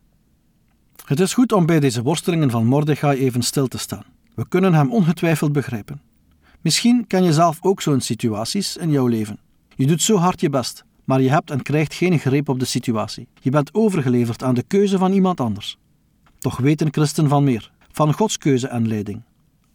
Het 1.06 1.20
is 1.20 1.34
goed 1.34 1.52
om 1.52 1.66
bij 1.66 1.80
deze 1.80 2.02
worstelingen 2.02 2.52
van 2.52 2.66
Mordechai 2.66 3.20
even 3.20 3.42
stil 3.42 3.68
te 3.68 3.78
staan. 3.78 4.06
We 4.34 4.48
kunnen 4.48 4.74
hem 4.74 4.92
ongetwijfeld 4.92 5.52
begrijpen. 5.52 6.02
Misschien 6.62 7.08
ken 7.08 7.24
je 7.24 7.34
zelf 7.34 7.58
ook 7.62 7.82
zo'n 7.82 8.02
situaties 8.02 8.78
in 8.78 8.92
jouw 8.92 9.08
leven. 9.08 9.45
Je 9.76 9.88
doet 9.88 10.02
zo 10.02 10.16
hard 10.16 10.42
je 10.42 10.50
best, 10.50 10.86
maar 11.04 11.22
je 11.22 11.30
hebt 11.30 11.52
en 11.52 11.62
krijgt 11.62 11.94
geen 11.94 12.20
greep 12.20 12.50
op 12.50 12.60
de 12.60 12.66
situatie. 12.66 13.28
Je 13.42 13.50
bent 13.50 13.74
overgeleverd 13.74 14.44
aan 14.44 14.56
de 14.56 14.64
keuze 14.64 14.98
van 14.98 15.12
iemand 15.12 15.40
anders. 15.40 15.78
Toch 16.38 16.58
weten 16.58 16.94
christen 16.94 17.30
van 17.30 17.44
meer, 17.44 17.72
van 17.92 18.14
Gods 18.14 18.38
keuze 18.38 18.68
en 18.68 18.88
leiding. 18.88 19.22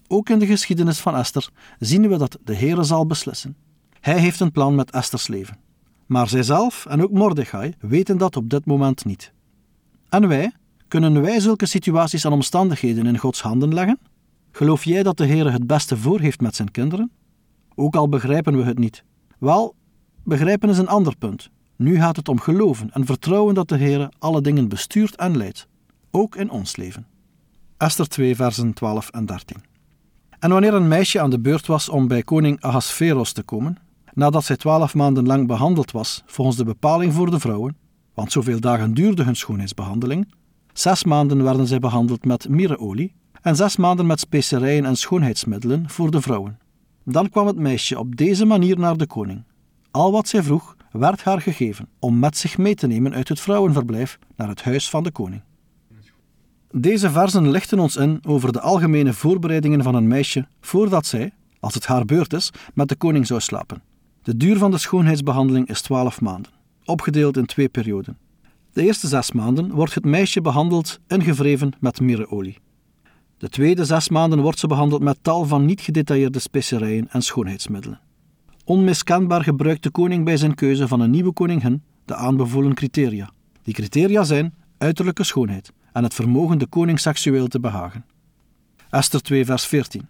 Ook 0.07 0.28
in 0.28 0.38
de 0.38 0.47
geschiedenis 0.47 0.99
van 0.99 1.16
Esther 1.16 1.49
zien 1.78 2.09
we 2.09 2.16
dat 2.16 2.38
de 2.45 2.57
Heere 2.57 2.83
zal 2.83 3.07
beslissen. 3.07 3.57
Hij 4.00 4.19
heeft 4.19 4.40
een 4.40 4.52
plan 4.52 4.75
met 4.75 4.90
Esters 4.90 5.28
leven. 5.28 5.59
Maar 6.07 6.28
zijzelf 6.28 6.87
en 6.87 7.02
ook 7.02 7.11
Mordechai 7.11 7.75
weten 7.80 8.19
dat 8.19 8.37
op 8.37 8.50
dit 8.50 8.66
moment 8.66 9.04
niet. 9.04 9.33
En 10.09 10.28
wij, 10.28 10.52
kunnen 10.88 11.21
wij 11.21 11.40
zulke 11.40 11.66
situaties 11.66 12.25
en 12.25 12.33
omstandigheden 12.33 13.07
in 13.07 13.19
Gods 13.19 13.42
handen 13.42 13.75
leggen? 13.75 13.99
Geloof 14.52 14.85
jij 14.85 15.02
dat 15.02 15.16
de 15.16 15.25
Heer 15.25 15.52
het 15.52 15.66
beste 15.66 15.97
voor 15.97 16.21
heeft 16.21 16.40
met 16.40 16.57
zijn 16.57 16.71
kinderen? 16.71 17.11
Ook 17.75 17.97
al 17.97 18.09
begrijpen 18.09 18.57
we 18.57 18.64
het 18.64 18.78
niet. 18.78 19.04
Wel, 19.38 19.75
begrijpen 20.30 20.68
is 20.68 20.78
een 20.78 20.88
ander 20.88 21.16
punt. 21.16 21.50
Nu 21.76 21.96
gaat 21.96 22.16
het 22.16 22.28
om 22.28 22.40
geloven 22.40 22.90
en 22.92 23.06
vertrouwen 23.06 23.54
dat 23.54 23.68
de 23.68 23.76
Heer 23.76 24.08
alle 24.18 24.40
dingen 24.40 24.68
bestuurt 24.68 25.16
en 25.16 25.37
leidt, 25.37 25.68
ook 26.10 26.37
in 26.37 26.50
ons 26.50 26.76
leven. 26.76 27.06
Esther 27.76 28.08
2, 28.08 28.37
versen 28.37 28.72
12 28.72 29.08
en 29.08 29.26
13. 29.26 29.56
En 30.38 30.50
wanneer 30.50 30.75
een 30.75 30.88
meisje 30.88 31.20
aan 31.20 31.30
de 31.30 31.40
beurt 31.40 31.66
was 31.66 31.88
om 31.88 32.08
bij 32.08 32.22
koning 32.22 32.60
Ahasveros 32.60 33.32
te 33.32 33.42
komen, 33.42 33.78
nadat 34.12 34.44
zij 34.44 34.56
twaalf 34.56 34.94
maanden 34.94 35.26
lang 35.26 35.46
behandeld 35.46 35.90
was 35.90 36.22
volgens 36.26 36.56
de 36.56 36.64
bepaling 36.64 37.12
voor 37.12 37.30
de 37.30 37.40
vrouwen, 37.40 37.76
want 38.14 38.32
zoveel 38.32 38.60
dagen 38.60 38.94
duurde 38.94 39.22
hun 39.22 39.37
schoonheidsbehandeling, 39.37 40.32
zes 40.72 41.04
maanden 41.04 41.42
werden 41.42 41.66
zij 41.66 41.78
behandeld 41.78 42.25
met 42.25 42.49
mireolie 42.49 43.14
en 43.42 43.56
zes 43.56 43.76
maanden 43.76 44.06
met 44.06 44.20
specerijen 44.20 44.84
en 44.84 44.96
schoonheidsmiddelen 44.96 45.90
voor 45.90 46.10
de 46.10 46.20
vrouwen. 46.20 46.58
Dan 47.04 47.30
kwam 47.30 47.46
het 47.46 47.56
meisje 47.56 47.99
op 47.99 48.16
deze 48.16 48.44
manier 48.44 48.78
naar 48.78 48.96
de 48.96 49.06
koning. 49.06 49.42
Al 49.90 50.12
wat 50.12 50.28
zij 50.28 50.42
vroeg, 50.42 50.76
werd 50.92 51.23
haar 51.23 51.40
gegeven 51.40 51.88
om 51.99 52.18
met 52.18 52.37
zich 52.37 52.59
mee 52.59 52.75
te 52.75 52.87
nemen 52.87 53.14
uit 53.14 53.28
het 53.28 53.40
vrouwenverblijf 53.40 54.18
naar 54.37 54.49
het 54.49 54.62
huis 54.62 54.90
van 54.90 55.02
de 55.02 55.11
koning. 55.11 55.42
Deze 56.70 57.11
versen 57.11 57.50
lichten 57.50 57.78
ons 57.78 57.97
in 57.97 58.18
over 58.26 58.52
de 58.52 58.61
algemene 58.61 59.12
voorbereidingen 59.12 59.82
van 59.82 59.94
een 59.94 60.09
meisje 60.09 60.47
voordat 60.61 61.06
zij, 61.06 61.32
als 61.61 61.75
het 61.75 61.87
haar 61.87 62.04
beurt 62.04 62.32
is, 62.32 62.50
met 62.75 62.88
de 62.88 62.97
koning 62.97 63.26
zou 63.26 63.40
slapen. 63.40 63.82
De 64.23 64.37
duur 64.37 64.59
van 64.59 64.70
de 64.70 64.78
schoonheidsbehandeling 64.78 65.68
is 65.68 65.80
twaalf 65.80 66.20
maanden, 66.20 66.52
opgedeeld 66.85 67.37
in 67.37 67.47
twee 67.47 67.68
perioden. 67.68 68.18
De 68.73 68.82
eerste 68.82 69.09
zes 69.09 69.32
maanden 69.32 69.70
wordt 69.70 69.94
het 69.94 70.04
meisje 70.04 70.40
behandeld 70.40 71.00
ingevreven 71.06 71.73
met 71.80 72.00
mireolie. 72.00 72.59
De 73.38 73.49
tweede 73.49 73.85
zes 73.85 74.09
maanden 74.09 74.40
wordt 74.40 74.59
ze 74.59 74.66
behandeld 74.66 75.02
met 75.02 75.18
tal 75.23 75.44
van 75.44 75.64
niet 75.64 75.80
gedetailleerde 75.80 76.38
specerijen 76.38 77.09
en 77.11 77.23
schoonheidsmiddelen. 77.23 78.00
Onmiskenbaar 78.70 79.42
gebruikt 79.42 79.82
de 79.82 79.90
koning 79.90 80.24
bij 80.24 80.36
zijn 80.36 80.54
keuze 80.54 80.88
van 80.88 81.00
een 81.00 81.10
nieuwe 81.10 81.32
koningin 81.32 81.82
de 82.04 82.14
aanbevolen 82.14 82.74
criteria. 82.74 83.30
Die 83.62 83.74
criteria 83.74 84.24
zijn 84.24 84.54
uiterlijke 84.78 85.24
schoonheid 85.24 85.72
en 85.92 86.02
het 86.02 86.14
vermogen 86.14 86.58
de 86.58 86.66
koning 86.66 87.00
seksueel 87.00 87.46
te 87.46 87.60
behagen. 87.60 88.04
Esther 88.90 89.22
2, 89.22 89.44
vers 89.44 89.66
14. 89.66 90.08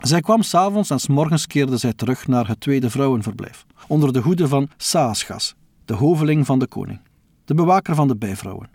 Zij 0.00 0.20
kwam 0.20 0.42
s'avonds 0.42 0.90
en 0.90 0.98
s 0.98 1.06
morgens 1.06 1.46
keerde 1.46 1.76
zij 1.76 1.92
terug 1.92 2.26
naar 2.26 2.48
het 2.48 2.60
tweede 2.60 2.90
vrouwenverblijf, 2.90 3.66
onder 3.86 4.12
de 4.12 4.20
hoede 4.20 4.48
van 4.48 4.68
Saasgas, 4.76 5.54
de 5.84 5.94
hoveling 5.94 6.46
van 6.46 6.58
de 6.58 6.66
koning, 6.66 7.00
de 7.44 7.54
bewaker 7.54 7.94
van 7.94 8.08
de 8.08 8.16
bijvrouwen. 8.16 8.68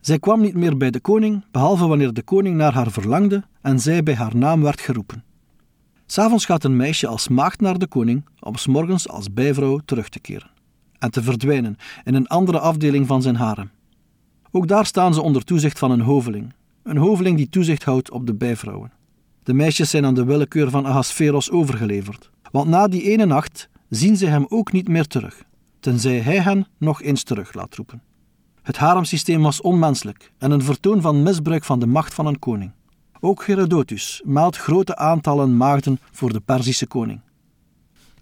Zij 0.00 0.18
kwam 0.18 0.40
niet 0.40 0.54
meer 0.54 0.76
bij 0.76 0.90
de 0.90 1.00
koning, 1.00 1.44
behalve 1.50 1.86
wanneer 1.86 2.12
de 2.12 2.22
koning 2.22 2.56
naar 2.56 2.74
haar 2.74 2.90
verlangde 2.90 3.42
en 3.60 3.80
zij 3.80 4.02
bij 4.02 4.14
haar 4.14 4.36
naam 4.36 4.62
werd 4.62 4.80
geroepen. 4.80 5.24
S'avonds 6.12 6.44
gaat 6.44 6.64
een 6.64 6.76
meisje 6.76 7.06
als 7.06 7.28
maagd 7.28 7.60
naar 7.60 7.78
de 7.78 7.86
koning 7.86 8.24
om 8.40 8.56
s 8.56 8.66
morgens 8.66 9.08
als 9.08 9.32
bijvrouw 9.32 9.80
terug 9.84 10.08
te 10.08 10.20
keren 10.20 10.50
en 10.98 11.10
te 11.10 11.22
verdwijnen 11.22 11.76
in 12.04 12.14
een 12.14 12.26
andere 12.26 12.58
afdeling 12.58 13.06
van 13.06 13.22
zijn 13.22 13.36
harem. 13.36 13.70
Ook 14.50 14.68
daar 14.68 14.86
staan 14.86 15.14
ze 15.14 15.22
onder 15.22 15.44
toezicht 15.44 15.78
van 15.78 15.90
een 15.90 16.00
hoveling, 16.00 16.52
een 16.82 16.96
hoveling 16.96 17.36
die 17.36 17.48
toezicht 17.48 17.84
houdt 17.84 18.10
op 18.10 18.26
de 18.26 18.34
bijvrouwen. 18.34 18.92
De 19.42 19.54
meisjes 19.54 19.90
zijn 19.90 20.04
aan 20.04 20.14
de 20.14 20.24
willekeur 20.24 20.70
van 20.70 20.86
Ahasveros 20.86 21.50
overgeleverd, 21.50 22.30
want 22.50 22.68
na 22.68 22.88
die 22.88 23.02
ene 23.02 23.26
nacht 23.26 23.68
zien 23.88 24.16
ze 24.16 24.26
hem 24.26 24.46
ook 24.48 24.72
niet 24.72 24.88
meer 24.88 25.06
terug, 25.06 25.42
tenzij 25.80 26.18
hij 26.18 26.40
hen 26.40 26.66
nog 26.78 27.02
eens 27.02 27.22
terug 27.22 27.54
laat 27.54 27.74
roepen. 27.74 28.02
Het 28.62 28.76
haremsysteem 28.76 29.42
was 29.42 29.60
onmenselijk 29.60 30.32
en 30.38 30.50
een 30.50 30.62
vertoon 30.62 31.00
van 31.00 31.22
misbruik 31.22 31.64
van 31.64 31.80
de 31.80 31.86
macht 31.86 32.14
van 32.14 32.26
een 32.26 32.38
koning. 32.38 32.72
Ook 33.24 33.46
Herodotus 33.46 34.22
meldt 34.24 34.56
grote 34.56 34.96
aantallen 34.96 35.56
maagden 35.56 35.98
voor 36.10 36.32
de 36.32 36.40
Perzische 36.40 36.86
koning. 36.86 37.20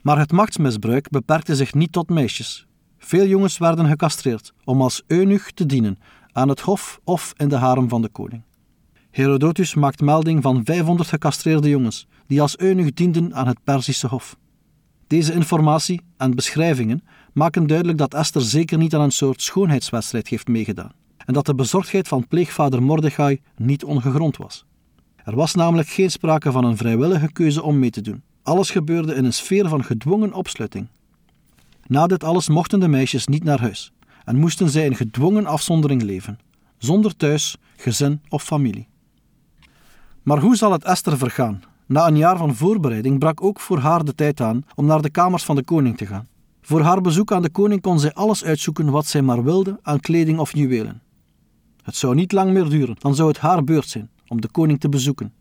Maar 0.00 0.18
het 0.18 0.32
machtsmisbruik 0.32 1.08
beperkte 1.10 1.56
zich 1.56 1.74
niet 1.74 1.92
tot 1.92 2.08
meisjes. 2.08 2.66
Veel 2.98 3.26
jongens 3.26 3.58
werden 3.58 3.86
gecastreerd 3.86 4.52
om 4.64 4.82
als 4.82 5.02
eunuch 5.06 5.50
te 5.52 5.66
dienen 5.66 5.98
aan 6.32 6.48
het 6.48 6.60
hof 6.60 7.00
of 7.04 7.32
in 7.36 7.48
de 7.48 7.56
harem 7.56 7.88
van 7.88 8.02
de 8.02 8.08
koning. 8.08 8.42
Herodotus 9.10 9.74
maakt 9.74 10.00
melding 10.00 10.42
van 10.42 10.64
500 10.64 11.08
gecastreerde 11.08 11.68
jongens 11.68 12.06
die 12.26 12.40
als 12.40 12.58
eunuch 12.58 12.92
dienden 12.92 13.34
aan 13.34 13.46
het 13.46 13.64
Perzische 13.64 14.06
hof. 14.06 14.36
Deze 15.06 15.32
informatie 15.32 16.00
en 16.16 16.34
beschrijvingen 16.34 17.04
maken 17.32 17.66
duidelijk 17.66 17.98
dat 17.98 18.14
Esther 18.14 18.42
zeker 18.42 18.78
niet 18.78 18.94
aan 18.94 19.00
een 19.00 19.12
soort 19.12 19.42
schoonheidswedstrijd 19.42 20.28
heeft 20.28 20.48
meegedaan 20.48 20.92
en 21.16 21.34
dat 21.34 21.46
de 21.46 21.54
bezorgdheid 21.54 22.08
van 22.08 22.26
pleegvader 22.28 22.82
Mordechai 22.82 23.40
niet 23.56 23.84
ongegrond 23.84 24.36
was. 24.36 24.68
Er 25.24 25.36
was 25.36 25.54
namelijk 25.54 25.88
geen 25.88 26.10
sprake 26.10 26.52
van 26.52 26.64
een 26.64 26.76
vrijwillige 26.76 27.32
keuze 27.32 27.62
om 27.62 27.78
mee 27.78 27.90
te 27.90 28.00
doen. 28.00 28.22
Alles 28.42 28.70
gebeurde 28.70 29.14
in 29.14 29.24
een 29.24 29.32
sfeer 29.32 29.68
van 29.68 29.84
gedwongen 29.84 30.32
opsluiting. 30.32 30.88
Na 31.86 32.06
dit 32.06 32.24
alles 32.24 32.48
mochten 32.48 32.80
de 32.80 32.88
meisjes 32.88 33.26
niet 33.26 33.44
naar 33.44 33.60
huis 33.60 33.92
en 34.24 34.36
moesten 34.36 34.70
zij 34.70 34.84
in 34.84 34.96
gedwongen 34.96 35.46
afzondering 35.46 36.02
leven, 36.02 36.38
zonder 36.78 37.16
thuis, 37.16 37.56
gezin 37.76 38.20
of 38.28 38.42
familie. 38.42 38.88
Maar 40.22 40.38
hoe 40.38 40.56
zal 40.56 40.72
het 40.72 40.84
Esther 40.84 41.18
vergaan? 41.18 41.62
Na 41.86 42.06
een 42.06 42.16
jaar 42.16 42.36
van 42.36 42.54
voorbereiding 42.54 43.18
brak 43.18 43.42
ook 43.42 43.60
voor 43.60 43.78
haar 43.78 44.04
de 44.04 44.14
tijd 44.14 44.40
aan 44.40 44.64
om 44.74 44.86
naar 44.86 45.02
de 45.02 45.10
kamers 45.10 45.44
van 45.44 45.56
de 45.56 45.64
koning 45.64 45.96
te 45.96 46.06
gaan. 46.06 46.28
Voor 46.60 46.80
haar 46.80 47.00
bezoek 47.00 47.32
aan 47.32 47.42
de 47.42 47.50
koning 47.50 47.80
kon 47.80 48.00
zij 48.00 48.14
alles 48.14 48.44
uitzoeken 48.44 48.90
wat 48.90 49.06
zij 49.06 49.22
maar 49.22 49.44
wilde 49.44 49.78
aan 49.82 50.00
kleding 50.00 50.38
of 50.38 50.54
juwelen. 50.54 51.02
Het 51.82 51.96
zou 51.96 52.14
niet 52.14 52.32
lang 52.32 52.52
meer 52.52 52.68
duren, 52.68 52.96
dan 52.98 53.14
zou 53.14 53.28
het 53.28 53.38
haar 53.38 53.64
beurt 53.64 53.88
zijn 53.88 54.10
om 54.30 54.40
de 54.40 54.50
koning 54.50 54.80
te 54.80 54.88
bezoeken. 54.88 55.32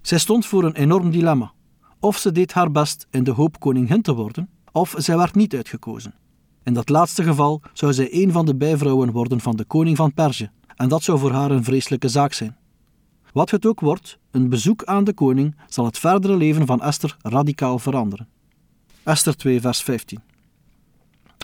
Zij 0.00 0.18
stond 0.18 0.46
voor 0.46 0.64
een 0.64 0.74
enorm 0.74 1.10
dilemma. 1.10 1.52
Of 2.00 2.18
ze 2.18 2.32
deed 2.32 2.52
haar 2.52 2.70
best 2.70 3.06
in 3.10 3.24
de 3.24 3.30
hoop 3.30 3.60
koningin 3.60 4.02
te 4.02 4.14
worden, 4.14 4.48
of 4.72 4.94
zij 4.96 5.16
werd 5.16 5.34
niet 5.34 5.54
uitgekozen. 5.54 6.14
In 6.62 6.74
dat 6.74 6.88
laatste 6.88 7.22
geval 7.22 7.60
zou 7.72 7.92
zij 7.92 8.08
een 8.10 8.32
van 8.32 8.46
de 8.46 8.56
bijvrouwen 8.56 9.12
worden 9.12 9.40
van 9.40 9.56
de 9.56 9.64
koning 9.64 9.96
van 9.96 10.14
Perzië 10.14 10.50
en 10.76 10.88
dat 10.88 11.02
zou 11.02 11.18
voor 11.18 11.32
haar 11.32 11.50
een 11.50 11.64
vreselijke 11.64 12.08
zaak 12.08 12.32
zijn. 12.32 12.56
Wat 13.32 13.50
het 13.50 13.66
ook 13.66 13.80
wordt, 13.80 14.18
een 14.30 14.48
bezoek 14.48 14.84
aan 14.84 15.04
de 15.04 15.12
koning 15.12 15.56
zal 15.68 15.84
het 15.84 15.98
verdere 15.98 16.36
leven 16.36 16.66
van 16.66 16.82
Esther 16.82 17.16
radicaal 17.22 17.78
veranderen. 17.78 18.28
Esther 19.02 19.36
2, 19.36 19.60
vers 19.60 19.82
15. 19.82 20.20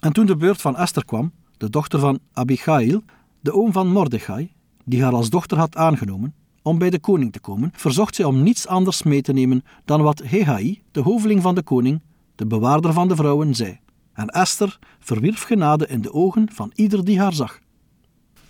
En 0.02 0.12
toen 0.12 0.26
de 0.26 0.36
beurt 0.36 0.60
van 0.60 0.76
Esther 0.76 1.04
kwam, 1.04 1.32
de 1.56 1.70
dochter 1.70 1.98
van 1.98 2.18
Abigail, 2.32 3.02
de 3.40 3.52
oom 3.54 3.72
van 3.72 3.88
Mordechai, 3.88 4.52
die 4.84 5.02
haar 5.02 5.12
als 5.12 5.30
dochter 5.30 5.58
had 5.58 5.76
aangenomen, 5.76 6.34
om 6.62 6.78
bij 6.78 6.90
de 6.90 6.98
koning 6.98 7.32
te 7.32 7.40
komen, 7.40 7.70
verzocht 7.74 8.14
zij 8.14 8.24
om 8.24 8.42
niets 8.42 8.66
anders 8.66 9.02
mee 9.02 9.22
te 9.22 9.32
nemen 9.32 9.64
dan 9.84 10.02
wat 10.02 10.22
Hehai, 10.22 10.82
de 10.90 11.00
hoveling 11.00 11.42
van 11.42 11.54
de 11.54 11.62
koning, 11.62 12.00
de 12.34 12.46
bewaarder 12.46 12.92
van 12.92 13.08
de 13.08 13.16
vrouwen, 13.16 13.54
zei. 13.54 13.78
En 14.12 14.26
Esther 14.26 14.78
verwierf 14.98 15.42
genade 15.42 15.86
in 15.86 16.00
de 16.00 16.12
ogen 16.12 16.48
van 16.52 16.70
ieder 16.74 17.04
die 17.04 17.20
haar 17.20 17.32
zag. 17.32 17.60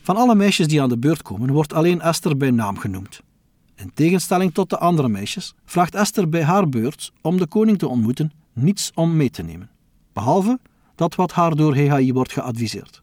Van 0.02 0.16
alle 0.16 0.34
meisjes 0.34 0.68
die 0.68 0.82
aan 0.82 0.88
de 0.88 0.98
beurt 0.98 1.22
komen, 1.22 1.52
wordt 1.52 1.72
alleen 1.72 2.00
Esther 2.00 2.36
bij 2.36 2.50
naam 2.50 2.78
genoemd. 2.78 3.20
In 3.74 3.90
tegenstelling 3.94 4.54
tot 4.54 4.70
de 4.70 4.78
andere 4.78 5.08
meisjes, 5.08 5.54
vraagt 5.64 5.94
Esther 5.94 6.28
bij 6.28 6.42
haar 6.42 6.68
beurt 6.68 7.12
om 7.20 7.38
de 7.38 7.46
koning 7.46 7.78
te 7.78 7.88
ontmoeten 7.88 8.32
niets 8.52 8.90
om 8.94 9.16
mee 9.16 9.30
te 9.30 9.42
nemen, 9.42 9.70
behalve 10.12 10.58
dat 10.94 11.14
wat 11.14 11.32
haar 11.32 11.56
door 11.56 11.74
Hehai 11.74 12.12
wordt 12.12 12.32
geadviseerd. 12.32 13.02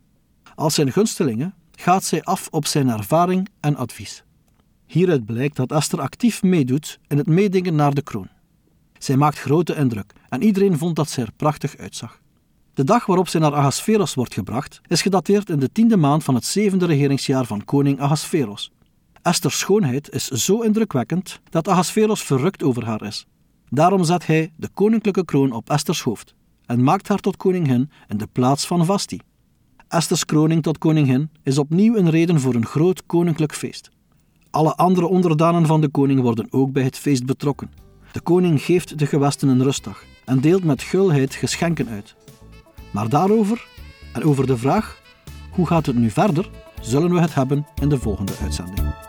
Als 0.55 0.73
zijn 0.73 0.91
gunstelinge 0.91 1.53
gaat 1.71 2.03
zij 2.03 2.23
af 2.23 2.47
op 2.51 2.65
zijn 2.65 2.89
ervaring 2.89 3.49
en 3.59 3.75
advies. 3.75 4.23
Hieruit 4.89 5.25
blijkt 5.25 5.55
dat 5.55 5.71
Esther 5.71 6.01
actief 6.01 6.43
meedoet 6.43 6.99
in 7.07 7.17
het 7.17 7.27
meedingen 7.27 7.75
naar 7.75 7.93
de 7.93 8.01
kroon. 8.01 8.27
Zij 8.97 9.17
maakt 9.17 9.39
grote 9.39 9.75
indruk 9.75 10.13
en 10.29 10.43
iedereen 10.43 10.77
vond 10.77 10.95
dat 10.95 11.09
zij 11.09 11.23
er 11.23 11.31
prachtig 11.35 11.77
uitzag. 11.77 12.21
De 12.73 12.83
dag 12.83 13.05
waarop 13.05 13.27
zij 13.27 13.39
naar 13.39 13.53
Ahasveros 13.53 14.13
wordt 14.13 14.33
gebracht, 14.33 14.81
is 14.87 15.01
gedateerd 15.01 15.49
in 15.49 15.59
de 15.59 15.71
tiende 15.71 15.97
maand 15.97 16.23
van 16.23 16.35
het 16.35 16.45
zevende 16.45 16.85
regeringsjaar 16.85 17.45
van 17.45 17.65
koning 17.65 17.99
Ahasveros. 17.99 18.71
Esther's 19.21 19.59
schoonheid 19.59 20.09
is 20.09 20.27
zo 20.27 20.61
indrukwekkend 20.61 21.39
dat 21.49 21.67
Ahasveros 21.67 22.23
verrukt 22.23 22.63
over 22.63 22.85
haar 22.85 23.03
is. 23.03 23.25
Daarom 23.69 24.03
zet 24.03 24.27
hij 24.27 24.53
de 24.55 24.69
koninklijke 24.73 25.25
kroon 25.25 25.51
op 25.51 25.69
Esther's 25.69 26.01
hoofd 26.01 26.35
en 26.65 26.83
maakt 26.83 27.07
haar 27.07 27.19
tot 27.19 27.37
koningin 27.37 27.91
in 28.07 28.17
de 28.17 28.27
plaats 28.27 28.67
van 28.67 28.85
Vasti. 28.85 29.19
Esther's 29.87 30.25
kroning 30.25 30.63
tot 30.63 30.77
koningin 30.77 31.29
is 31.43 31.57
opnieuw 31.57 31.95
een 31.95 32.09
reden 32.09 32.39
voor 32.39 32.55
een 32.55 32.65
groot 32.65 33.05
koninklijk 33.05 33.53
feest. 33.53 33.89
Alle 34.51 34.75
andere 34.75 35.07
onderdanen 35.07 35.65
van 35.65 35.81
de 35.81 35.89
koning 35.89 36.21
worden 36.21 36.47
ook 36.49 36.71
bij 36.71 36.83
het 36.83 36.97
feest 36.97 37.25
betrokken. 37.25 37.71
De 38.11 38.21
koning 38.21 38.61
geeft 38.61 38.99
de 38.99 39.05
gewesten 39.05 39.47
een 39.47 39.63
rustdag 39.63 40.03
en 40.25 40.39
deelt 40.39 40.63
met 40.63 40.81
gulheid 40.81 41.35
geschenken 41.35 41.87
uit. 41.89 42.15
Maar 42.91 43.09
daarover 43.09 43.67
en 44.13 44.23
over 44.23 44.47
de 44.47 44.57
vraag 44.57 45.01
hoe 45.51 45.67
gaat 45.67 45.85
het 45.85 45.95
nu 45.95 46.09
verder, 46.09 46.49
zullen 46.81 47.13
we 47.13 47.19
het 47.19 47.33
hebben 47.33 47.67
in 47.81 47.89
de 47.89 47.99
volgende 47.99 48.33
uitzending. 48.41 49.08